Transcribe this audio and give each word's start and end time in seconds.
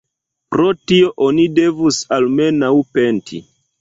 Pro 0.53 0.63
tio 0.91 1.11
oni 1.27 1.45
devus 1.59 1.99
almenaŭ 2.17 2.73
penti. 2.97 3.43